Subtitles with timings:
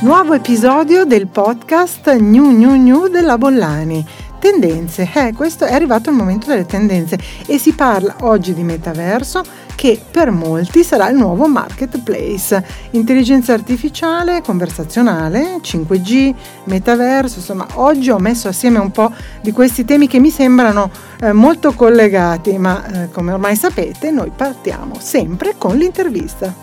[0.00, 4.06] Nuovo episodio del podcast New New New della Bollani.
[4.38, 9.42] Tendenze, eh, questo è arrivato il momento delle tendenze e si parla oggi di metaverso
[9.74, 12.64] che per molti sarà il nuovo marketplace.
[12.92, 16.32] Intelligenza artificiale, conversazionale, 5G,
[16.64, 19.10] metaverso, insomma oggi ho messo assieme un po'
[19.42, 24.30] di questi temi che mi sembrano eh, molto collegati, ma eh, come ormai sapete noi
[24.30, 26.54] partiamo sempre con l'intervista.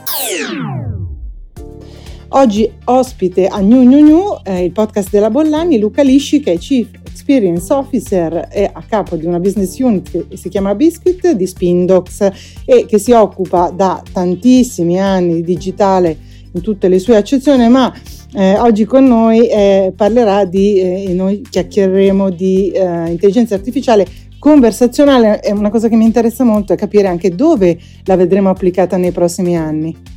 [2.38, 6.58] Oggi ospite a New New New, eh, il podcast della Bollani, Luca Lisci che è
[6.58, 11.48] Chief Experience Officer e a capo di una business unit che si chiama Biscuit di
[11.48, 12.30] Spindox
[12.66, 16.17] e che si occupa da tantissimi anni di digitale
[16.52, 17.94] in tutte le sue accezioni, ma
[18.34, 24.05] eh, oggi con noi eh, parlerà di, eh, noi chiacchiereremo di eh, intelligenza artificiale
[24.39, 28.97] conversazionale, è una cosa che mi interessa molto è capire anche dove la vedremo applicata
[28.97, 30.15] nei prossimi anni.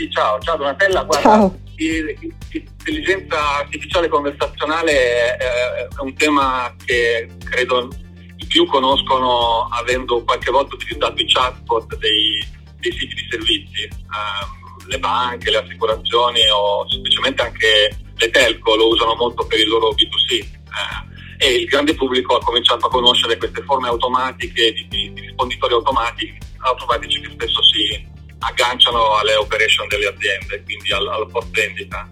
[0.00, 1.02] Sì, ciao, ciao Donatella.
[1.02, 1.60] Guarda, ciao.
[1.76, 7.90] L'intelligenza artificiale conversazionale è un tema che credo
[8.36, 12.42] i più conoscono avendo qualche volta utilizzato i chatbot dei,
[12.78, 13.88] dei siti di servizi.
[13.92, 19.68] Um, le banche, le assicurazioni o semplicemente anche le telco lo usano molto per il
[19.68, 20.32] loro B2C.
[20.32, 25.20] Eh, e il grande pubblico ha cominciato a conoscere queste forme automatiche di, di, di
[25.20, 28.08] risponditori automatici, automatici che spesso si,
[28.40, 32.08] agganciano alle operation delle aziende, quindi alla, alla post vendita.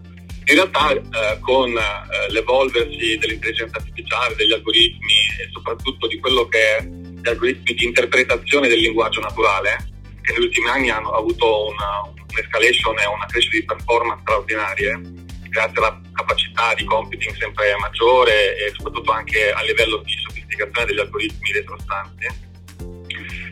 [0.48, 6.76] In realtà eh, con eh, l'evolversi dell'intelligenza artificiale, degli algoritmi e soprattutto di quello che
[6.76, 9.76] è gli algoritmi di interpretazione del linguaggio naturale,
[10.22, 15.00] che negli ultimi anni hanno avuto una, un'escalation e una crescita di performance straordinarie,
[15.50, 21.00] grazie alla capacità di computing sempre maggiore e soprattutto anche a livello di sofisticazione degli
[21.00, 22.46] algoritmi retrostanti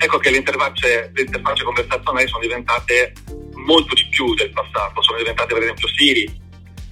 [0.06, 3.12] Ecco che le interfacce, le interfacce conversazionali sono diventate
[3.54, 6.40] molto di più del passato, sono diventate per esempio Siri,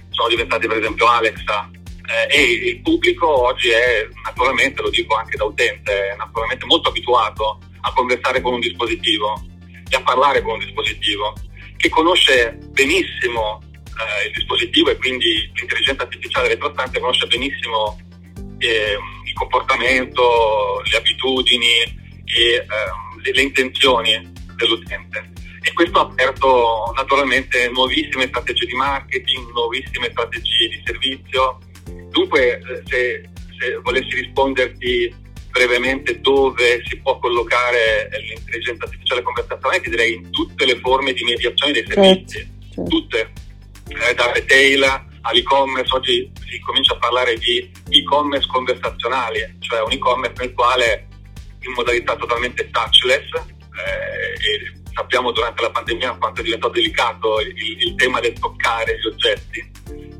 [0.09, 1.71] sono diventate per esempio Alexa
[2.09, 6.89] eh, e il pubblico oggi è naturalmente, lo dico anche da utente, è naturalmente molto
[6.89, 9.41] abituato a conversare con un dispositivo
[9.89, 11.33] e a parlare con un dispositivo
[11.77, 17.97] che conosce benissimo eh, il dispositivo e quindi l'intelligenza artificiale retrostante conosce benissimo
[18.57, 25.31] eh, il comportamento, le abitudini, e ehm, le, intenzioni dell'utente.
[25.61, 31.59] E questo ha aperto naturalmente nuovissime strategie di marketing, nuovissime strategie di servizio.
[32.11, 39.89] Dunque, eh, se, se volessi risponderti brevemente dove si può collocare l'intelligenza artificiale conversazionale, ti
[39.89, 43.31] direi in tutte le forme di mediazione dei certo, servizi, certo, tutte,
[43.87, 44.83] eh, da retail
[45.21, 51.07] all'e-commerce, oggi si comincia a parlare di e-commerce conversazionali, cioè un e-commerce nel quale
[51.65, 57.53] in modalità totalmente touchless eh, e sappiamo durante la pandemia quanto è diventato delicato il,
[57.57, 59.71] il tema del toccare gli oggetti.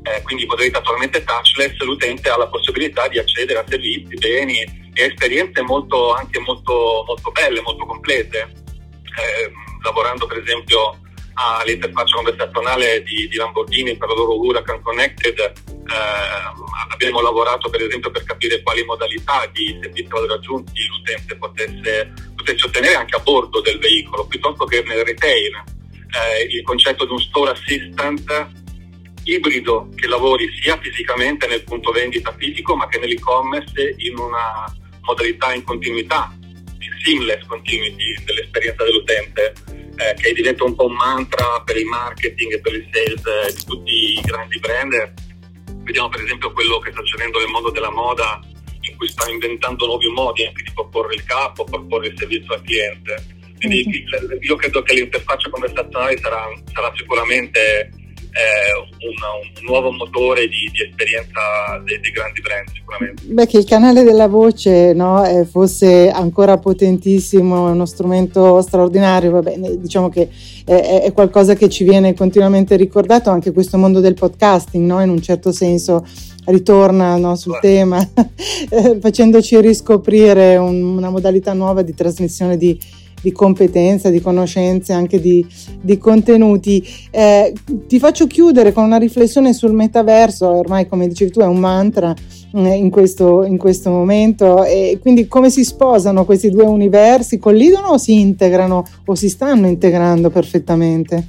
[0.02, 4.60] Eh, quindi in modalità totalmente touchless l'utente ha la possibilità di accedere a servizi, beni
[4.60, 8.52] e esperienze molto, anche molto, molto belle, molto complete.
[9.16, 9.50] Eh,
[9.82, 10.98] lavorando per esempio
[11.36, 15.52] all'interfaccia conversazionale di, di, Lamborghini per la loro Huracan Connected eh,
[16.90, 22.66] abbiamo lavorato per esempio per capire quali modalità di servizio valore aggiunti l'utente potesse, potesse,
[22.66, 25.62] ottenere anche a bordo del veicolo, piuttosto che nel retail.
[26.06, 28.48] Eh, il concetto di un store assistant
[29.24, 34.64] ibrido che lavori sia fisicamente nel punto vendita fisico ma che nell'e-commerce in una
[35.02, 39.52] modalità in continuità, in seamless continuity dell'esperienza dell'utente
[39.96, 43.54] eh, che diventa un po' un mantra per il marketing e per il sales eh,
[43.54, 45.14] di tutti i grandi brand.
[45.84, 48.40] Vediamo per esempio quello che sta succedendo nel mondo della moda,
[48.80, 52.62] in cui stanno inventando nuovi modi anche di proporre il capo, proporre il servizio al
[52.62, 53.34] cliente.
[53.58, 54.42] Quindi mm-hmm.
[54.42, 57.90] io credo che l'interfaccia conversazionale sarà, sarà sicuramente
[59.00, 59.14] un,
[59.58, 61.40] un, nuovo motore di, di esperienza
[61.84, 63.22] dei, dei, grandi brand sicuramente.
[63.24, 70.08] Beh, che il canale della voce no, fosse ancora potentissimo, uno strumento straordinario, vabbè, diciamo
[70.08, 70.28] che
[70.64, 75.10] è, è, qualcosa che ci viene continuamente ricordato, anche questo mondo del podcasting, no, in
[75.10, 76.04] un certo senso
[76.46, 77.60] ritorna no, sul Beh.
[77.60, 78.08] tema,
[79.00, 82.78] facendoci riscoprire un, una modalità nuova di trasmissione di
[83.26, 85.44] di competenza, di conoscenze, anche di,
[85.80, 86.86] di contenuti.
[87.10, 87.52] Eh,
[87.88, 92.14] ti faccio chiudere con una riflessione sul metaverso, ormai come dicevi tu è un mantra
[92.54, 97.38] eh, in, questo, in questo momento, e quindi come si sposano questi due universi?
[97.38, 101.26] Collidono o si integrano o si stanno integrando perfettamente?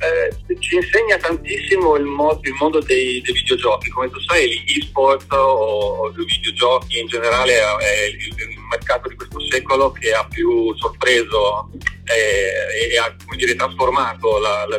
[0.00, 3.90] Eh, ci insegna tantissimo il, modo, il mondo dei, dei, videogiochi.
[3.90, 9.08] Come tu sai, gli e-sport o, o i videogiochi in generale è il, il, mercato
[9.08, 11.70] di questo secolo che ha più sorpreso
[12.04, 14.78] eh, e ha dire, trasformato la, la,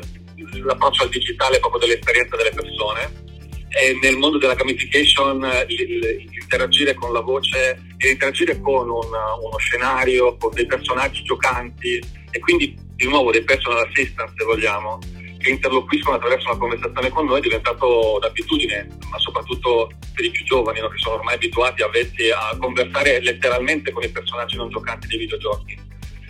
[0.64, 3.30] l'approccio al digitale proprio dell'esperienza delle persone.
[3.74, 10.36] E nel mondo della gamification l'interagire con la voce e interagire con un, uno scenario,
[10.38, 12.00] con dei personaggi giocanti
[12.32, 15.00] e quindi di nuovo dei personal assistant se vogliamo,
[15.42, 20.46] che interloquiscono attraverso una conversazione con noi è diventato d'abitudine, ma soprattutto per i più
[20.46, 20.88] giovani no?
[20.88, 25.18] che sono ormai abituati a, vesti, a conversare letteralmente con i personaggi non giocanti dei
[25.18, 25.80] videogiochi.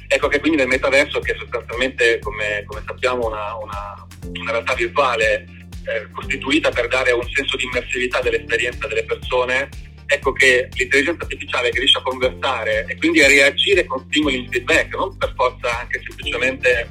[0.08, 4.08] Ecco che quindi nel metaverso, che è sostanzialmente, come, come sappiamo, una, una,
[4.40, 5.46] una, realtà virtuale
[5.86, 9.70] eh, costituita per dare un senso di immersività dell'esperienza delle persone,
[10.06, 14.52] ecco che l'intelligenza artificiale che riesce a conversare e quindi a reagire con stimoli in
[14.52, 16.90] feedback, non per forza anche semplicemente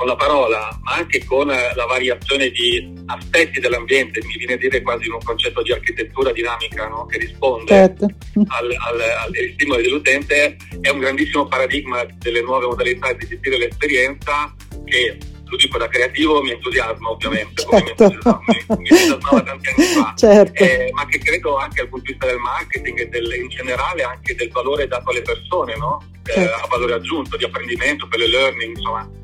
[0.00, 4.80] con la parola, ma anche con la variazione di aspetti dell'ambiente, mi viene a dire
[4.80, 7.04] quasi un concetto di architettura dinamica no?
[7.04, 8.04] che risponde certo.
[8.06, 14.54] al, al, agli stimoli dell'utente, è un grandissimo paradigma delle nuove modalità di gestire l'esperienza
[14.86, 18.40] che lo dico da creativo, mi entusiasma ovviamente, certo.
[18.78, 20.64] mi, entusiasmava tanti anni fa, certo.
[20.64, 24.02] eh, ma che credo anche dal punto di vista del marketing e del, in generale
[24.02, 26.02] anche del valore dato alle persone, no?
[26.24, 26.64] eh, certo.
[26.64, 29.18] a valore aggiunto, di apprendimento, per le learning, insomma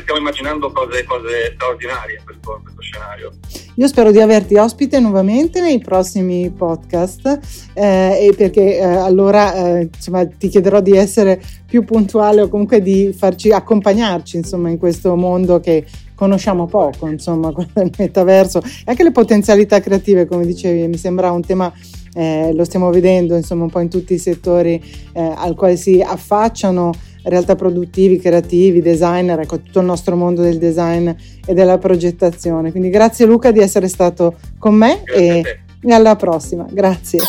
[0.00, 3.32] stiamo immaginando cose, cose straordinarie in questo, questo, scenario.
[3.74, 7.40] Io spero di averti ospite nuovamente nei prossimi podcast
[7.74, 13.14] eh, perché eh, allora eh, insomma, ti chiederò di essere più puntuale o comunque di
[13.16, 15.84] farci accompagnarci insomma, in questo mondo che
[16.14, 21.44] conosciamo poco, insomma, del metaverso e anche le potenzialità creative, come dicevi, mi sembra un
[21.44, 21.72] tema
[22.14, 24.82] eh, lo stiamo vedendo insomma un po' in tutti i settori
[25.12, 26.92] eh, al quale si affacciano
[27.28, 31.08] realtà produttivi, creativi, designer, ecco tutto il nostro mondo del design
[31.46, 32.70] e della progettazione.
[32.70, 35.42] Quindi grazie Luca di essere stato con me e,
[35.80, 36.66] e alla prossima.
[36.70, 37.20] Grazie.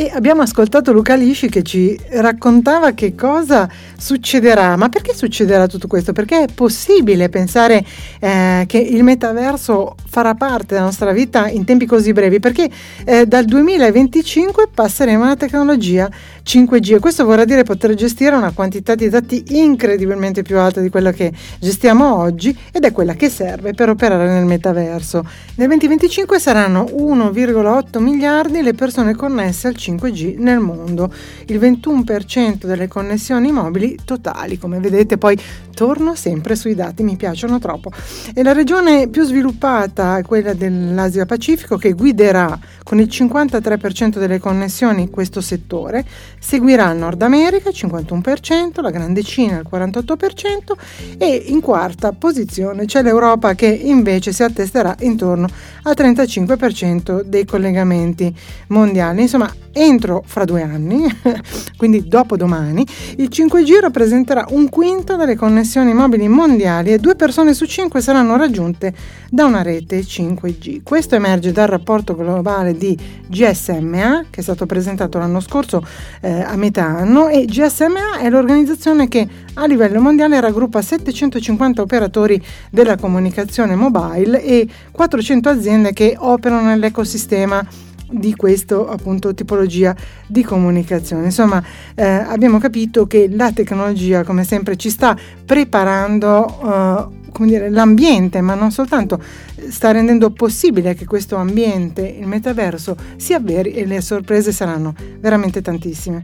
[0.00, 3.68] E abbiamo ascoltato Luca Lisci che ci raccontava che cosa
[3.98, 4.76] succederà.
[4.76, 6.12] Ma perché succederà tutto questo?
[6.12, 7.84] Perché è possibile pensare
[8.20, 12.38] eh, che il metaverso farà parte della nostra vita in tempi così brevi?
[12.38, 12.70] Perché
[13.04, 16.08] eh, dal 2025 passeremo alla tecnologia
[16.46, 20.90] 5G e questo vorrà dire poter gestire una quantità di dati incredibilmente più alta di
[20.90, 25.26] quella che gestiamo oggi ed è quella che serve per operare nel metaverso.
[25.56, 31.12] Nel 2025 saranno 1,8 miliardi le persone connesse al 5G 5G nel mondo,
[31.46, 34.58] il 21% delle connessioni mobili totali.
[34.58, 35.38] Come vedete poi
[35.78, 37.92] torno sempre sui dati, mi piacciono troppo.
[38.34, 44.40] E la regione più sviluppata è quella dell'Asia Pacifico che guiderà con il 53% delle
[44.40, 46.04] connessioni questo settore,
[46.40, 53.00] seguirà Nord America il 51%, la Grande Cina il 48% e in quarta posizione c'è
[53.04, 55.46] l'Europa che invece si attesterà intorno
[55.84, 58.34] al 35% dei collegamenti
[58.68, 59.22] mondiali.
[59.22, 61.04] Insomma, entro fra due anni,
[61.76, 62.84] quindi dopo domani,
[63.18, 68.36] il 5G rappresenterà un quinto delle connessioni mobili mondiali e due persone su cinque saranno
[68.36, 68.94] raggiunte
[69.30, 70.82] da una rete 5G.
[70.82, 75.84] Questo emerge dal rapporto globale di GSMA che è stato presentato l'anno scorso
[76.20, 82.42] eh, a metà anno e GSMA è l'organizzazione che a livello mondiale raggruppa 750 operatori
[82.70, 87.66] della comunicazione mobile e 400 aziende che operano nell'ecosistema
[88.10, 89.94] di questa appunto tipologia
[90.26, 91.26] di comunicazione.
[91.26, 91.62] Insomma,
[91.94, 96.60] eh, abbiamo capito che la tecnologia, come sempre, ci sta preparando.
[96.64, 99.22] Eh, come dire, l'ambiente, ma non soltanto,
[99.68, 105.62] sta rendendo possibile che questo ambiente, il metaverso, si avveri e le sorprese saranno veramente
[105.62, 106.22] tantissime.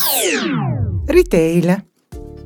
[1.07, 1.93] Retail.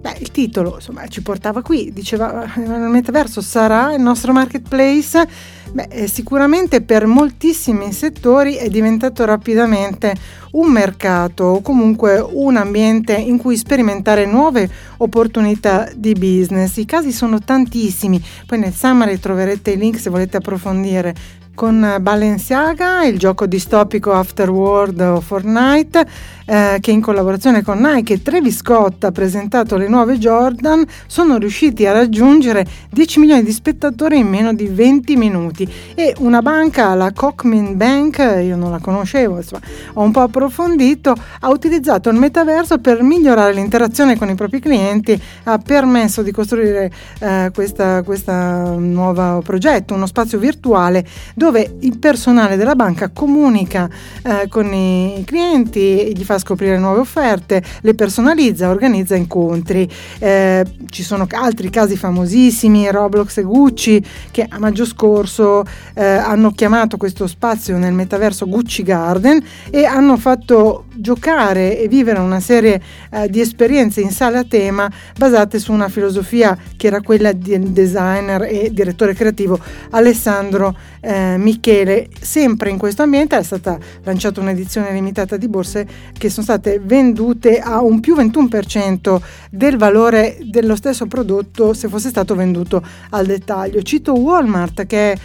[0.01, 5.27] Beh, il titolo insomma, ci portava qui, diceva il metaverso sarà il nostro marketplace
[5.71, 10.15] Beh, eh, sicuramente per moltissimi settori è diventato rapidamente
[10.53, 16.77] un mercato o comunque un ambiente in cui sperimentare nuove opportunità di business.
[16.79, 21.15] I casi sono tantissimi, poi nel summary troverete i link se volete approfondire
[21.59, 26.07] con Balenciaga, il gioco distopico Afterworld o Fortnite,
[26.47, 31.37] eh, che in collaborazione con Nike e Travis Scott ha presentato le nuove Jordan, sono
[31.37, 35.69] riusciti a raggiungere 10 milioni di spettatori in meno di 20 minuti.
[35.97, 39.61] E una banca, la Cockmin Bank, io non la conoscevo, insomma,
[39.95, 45.21] ho un po' approfondito, ha utilizzato il metaverso per migliorare l'interazione con i propri clienti,
[45.43, 46.89] ha permesso di costruire
[47.19, 53.89] eh, questo nuovo progetto, uno spazio virtuale dove dove il personale della banca comunica
[54.23, 59.89] eh, con i clienti, gli fa scoprire nuove offerte, le personalizza, organizza incontri.
[60.19, 65.65] Eh, ci sono altri casi famosissimi, Roblox e Gucci, che a maggio scorso
[65.95, 72.19] eh, hanno chiamato questo spazio nel metaverso Gucci Garden e hanno fatto giocare e vivere
[72.19, 72.79] una serie
[73.11, 77.69] eh, di esperienze in sala a tema basate su una filosofia che era quella del
[77.69, 79.59] designer e direttore creativo
[79.91, 82.09] Alessandro eh, Michele.
[82.21, 87.59] Sempre in questo ambiente è stata lanciata un'edizione limitata di borse che sono state vendute
[87.61, 93.83] a un più 21% del valore dello stesso prodotto se fosse stato venduto al dettaglio.
[93.83, 95.19] Cito Walmart che è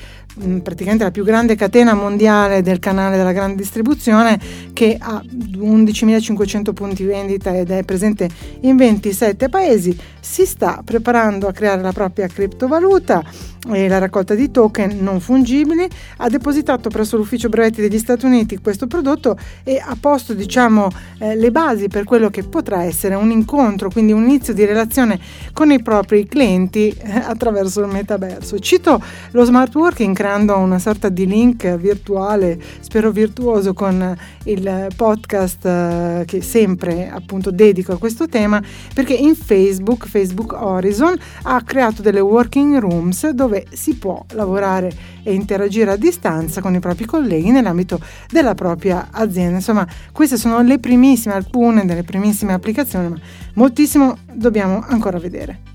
[0.62, 4.40] praticamente la più grande catena mondiale del canale della grande distribuzione
[4.74, 8.30] che ha 11.500 punti vendita ed è presente
[8.62, 13.24] in 27 paesi, si sta preparando a creare la propria criptovaluta
[13.72, 15.88] e la raccolta di token non fungibili,
[16.18, 21.36] ha depositato presso l'ufficio brevetti degli Stati Uniti questo prodotto e ha posto diciamo, eh,
[21.36, 25.20] le basi per quello che potrà essere un incontro, quindi un inizio di relazione
[25.54, 28.60] con i propri clienti eh, attraverso il metaverso.
[28.60, 35.65] Cito lo smart working creando una sorta di link virtuale, spero virtuoso, con il podcast
[35.65, 38.63] eh, che sempre appunto dedico a questo tema,
[38.94, 45.34] perché in Facebook, Facebook Horizon, ha creato delle working rooms dove si può lavorare e
[45.34, 48.00] interagire a distanza con i propri colleghi nell'ambito
[48.32, 49.58] della propria azienda.
[49.58, 53.20] Insomma, queste sono le primissime, alcune delle primissime applicazioni, ma
[53.56, 55.73] moltissimo dobbiamo ancora vedere.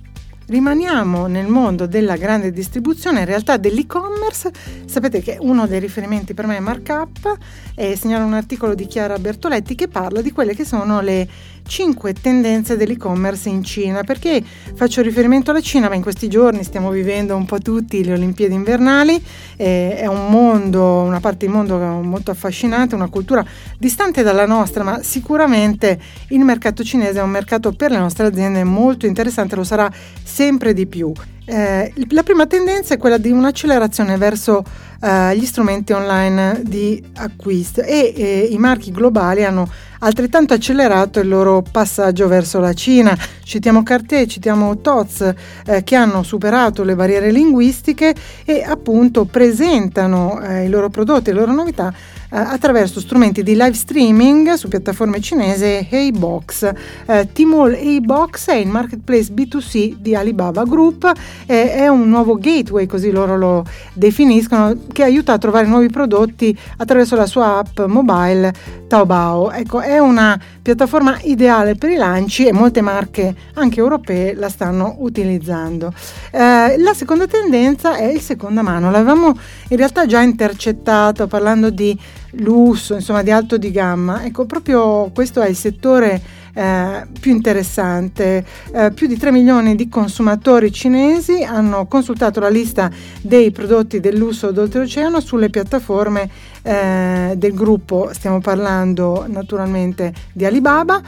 [0.48, 4.50] Rimaniamo nel mondo della grande distribuzione, in realtà dell'e-commerce.
[4.86, 7.36] Sapete che uno dei riferimenti per me è Markup
[7.74, 11.28] e segnalo un articolo di Chiara Bertoletti che parla di quelle che sono le
[11.68, 14.02] 5 tendenze dell'e-commerce in Cina.
[14.02, 14.42] Perché
[14.74, 15.88] faccio riferimento alla Cina?
[15.88, 19.22] Beh, in questi giorni stiamo vivendo un po' tutti le Olimpiadi invernali,
[19.56, 23.44] eh, è un mondo, una parte del mondo molto affascinante, una cultura
[23.78, 28.64] distante dalla nostra, ma sicuramente il mercato cinese è un mercato per le nostre aziende
[28.64, 29.92] molto interessante, lo sarà
[30.24, 31.12] sempre di più.
[31.50, 34.62] Eh, la prima tendenza è quella di un'accelerazione verso
[35.00, 39.66] eh, gli strumenti online di acquisto e eh, i marchi globali hanno
[40.00, 43.16] altrettanto accelerato il loro passaggio verso la Cina.
[43.42, 45.32] Citiamo Cartier, citiamo Toz
[45.64, 48.14] eh, che hanno superato le barriere linguistiche
[48.44, 51.94] e appunto presentano eh, i loro prodotti, le loro novità
[52.30, 56.72] attraverso strumenti di live streaming su piattaforme cinese Heybox.
[57.06, 61.10] Eh, Tmall Heybox è il marketplace B2C di Alibaba Group,
[61.46, 66.56] eh, è un nuovo gateway, così loro lo definiscono, che aiuta a trovare nuovi prodotti
[66.76, 68.52] attraverso la sua app mobile
[68.88, 69.52] Taobao.
[69.52, 74.96] Ecco, è una piattaforma ideale per i lanci e molte marche anche europee la stanno
[74.98, 75.92] utilizzando.
[76.30, 79.36] Eh, la seconda tendenza è il seconda mano, l'avevamo
[79.68, 81.96] in realtà già intercettato parlando di
[82.38, 84.24] lusso, insomma di alto di gamma.
[84.24, 86.20] Ecco, proprio questo è il settore
[86.54, 88.44] eh, più interessante.
[88.72, 92.90] Eh, più di 3 milioni di consumatori cinesi hanno consultato la lista
[93.20, 96.28] dei prodotti del lusso d'oltreoceano sulle piattaforme
[96.62, 101.00] eh, del gruppo, stiamo parlando naturalmente di Alibaba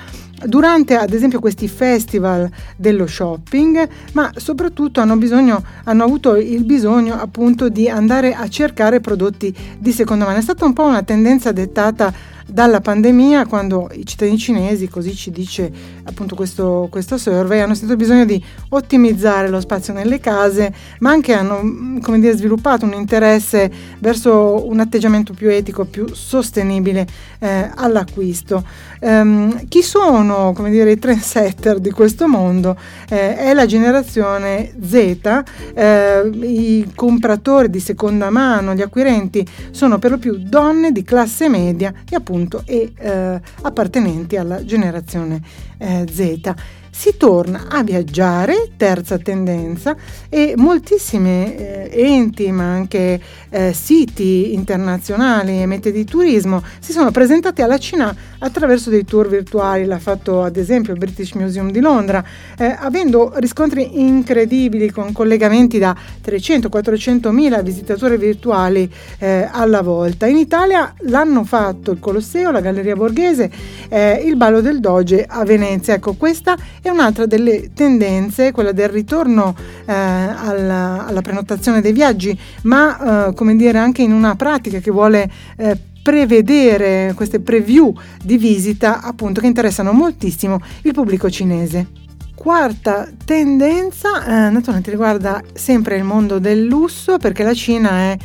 [0.45, 7.15] durante ad esempio questi festival dello shopping, ma soprattutto hanno, bisogno, hanno avuto il bisogno
[7.15, 10.39] appunto di andare a cercare prodotti di seconda mano.
[10.39, 12.13] È stata un po' una tendenza dettata
[12.51, 15.71] dalla pandemia quando i cittadini cinesi, così ci dice
[16.05, 21.33] appunto questo, questo survey, hanno sentito bisogno di ottimizzare lo spazio nelle case, ma anche
[21.33, 27.07] hanno come dire, sviluppato un interesse verso un atteggiamento più etico, più sostenibile
[27.39, 28.65] eh, all'acquisto.
[29.01, 32.77] Um, chi sono come dire, i trendsetter di questo mondo?
[33.09, 35.43] Eh, è la generazione Z,
[35.75, 41.49] eh, i compratori di seconda mano, gli acquirenti sono per lo più donne di classe
[41.49, 45.41] media e appunto appunto e eh, appartenenti alla generazione
[45.79, 46.55] eh, Z
[46.91, 49.97] si torna a viaggiare, terza tendenza,
[50.29, 57.11] e moltissimi eh, enti, ma anche eh, siti internazionali e mete di turismo si sono
[57.11, 61.81] presentati alla Cina attraverso dei tour virtuali, l'ha fatto ad esempio il British Museum di
[61.81, 62.25] Londra,
[62.59, 70.27] eh, avendo riscontri incredibili con collegamenti da 300-400 mila visitatori virtuali eh, alla volta.
[70.27, 73.51] In Italia l'hanno fatto il Colosseo, la Galleria Borghese,
[73.89, 75.95] eh, il Ballo del Doge a Venezia.
[75.95, 82.39] Ecco, questa è un'altra delle tendenze, quella del ritorno eh, alla, alla, prenotazione dei viaggi,
[82.63, 88.39] ma eh, come dire anche in una pratica che vuole eh, prevedere queste preview di
[88.39, 91.87] visita appunto che interessano moltissimo il pubblico cinese.
[92.35, 98.17] Quarta tendenza, eh, naturalmente riguarda sempre il mondo del lusso perché la Cina è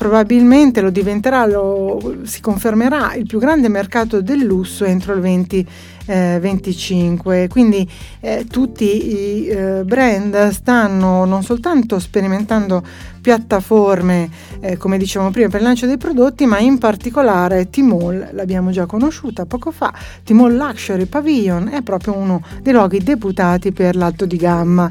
[0.00, 7.42] probabilmente lo diventerà, lo, si confermerà il più grande mercato del lusso entro il 2025.
[7.42, 7.86] Eh, Quindi
[8.20, 12.82] eh, tutti i eh, brand stanno non soltanto sperimentando
[13.20, 14.30] piattaforme,
[14.60, 18.86] eh, come dicevamo prima, per il lancio dei prodotti, ma in particolare Tmall, l'abbiamo già
[18.86, 19.92] conosciuta poco fa,
[20.24, 24.90] Tmall Luxury Pavilion è proprio uno dei luoghi deputati per l'alto di gamma.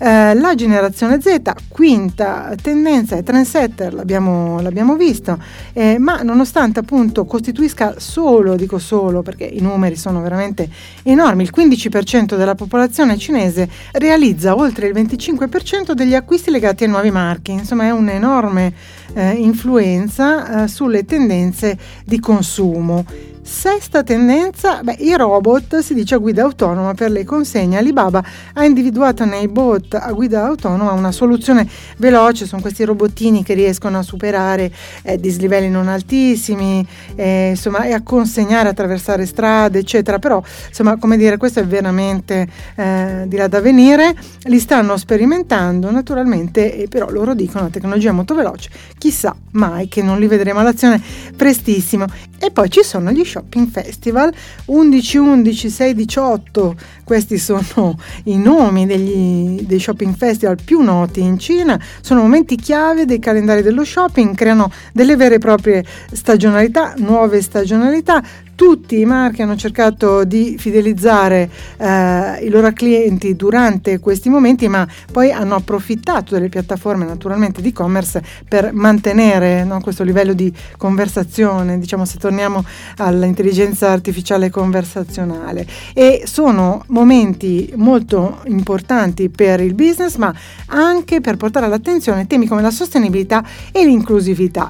[0.00, 5.36] Eh, la generazione Z, quinta tendenza è trendsetter, l'abbiamo, l'abbiamo visto,
[5.72, 10.68] eh, ma nonostante appunto costituisca solo, dico solo perché i numeri sono veramente
[11.02, 17.10] enormi, il 15% della popolazione cinese realizza oltre il 25% degli acquisti legati ai nuovi
[17.10, 18.72] marchi, insomma è un'enorme
[19.14, 23.04] eh, influenza eh, sulle tendenze di consumo.
[23.48, 27.78] Sesta tendenza, beh, i robot si dice a guida autonoma per le consegne.
[27.78, 28.22] Alibaba
[28.52, 33.96] ha individuato nei bot a guida autonoma una soluzione veloce, sono questi robottini che riescono
[33.96, 34.70] a superare
[35.02, 40.18] eh, dislivelli non altissimi, eh, insomma, e a consegnare, attraversare strade, eccetera.
[40.18, 42.46] Però, insomma, come dire, questo è veramente
[42.76, 44.14] eh, di là da venire.
[44.42, 48.68] Li stanno sperimentando naturalmente, però loro dicono la tecnologia molto veloce.
[48.98, 51.00] Chissà mai che non li vedremo all'azione
[51.36, 52.06] prestissimo.
[52.40, 54.32] E poi ci sono gli shopping festival
[54.66, 56.76] 11, 11, 6, 18.
[57.04, 61.80] Questi sono i nomi degli, dei shopping festival più noti in Cina.
[62.00, 68.22] Sono momenti chiave dei calendari dello shopping, creano delle vere e proprie stagionalità, nuove stagionalità,
[68.58, 74.84] tutti i marchi hanno cercato di fidelizzare eh, i loro clienti durante questi momenti, ma
[75.12, 81.78] poi hanno approfittato delle piattaforme naturalmente di e-commerce per mantenere no, questo livello di conversazione,
[81.78, 82.64] diciamo se torniamo
[82.96, 85.64] all'intelligenza artificiale conversazionale.
[85.94, 90.34] E sono momenti molto importanti per il business, ma
[90.66, 94.66] anche per portare all'attenzione temi come la sostenibilità e l'inclusività.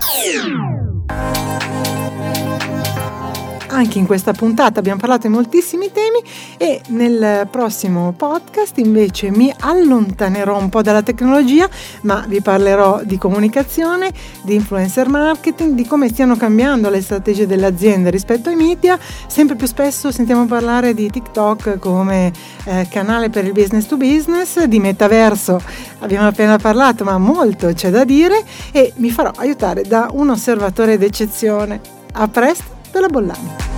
[3.78, 6.20] Anche in questa puntata abbiamo parlato di moltissimi temi
[6.56, 11.68] e nel prossimo podcast invece mi allontanerò un po' dalla tecnologia,
[12.00, 14.10] ma vi parlerò di comunicazione,
[14.42, 18.98] di influencer marketing, di come stiano cambiando le strategie delle aziende rispetto ai media.
[19.28, 22.32] Sempre più spesso sentiamo parlare di TikTok come
[22.64, 25.62] eh, canale per il business to business, di metaverso
[26.00, 30.98] abbiamo appena parlato, ma molto c'è da dire e mi farò aiutare da un osservatore
[30.98, 31.80] d'eccezione.
[32.14, 33.77] A presto della Bollani.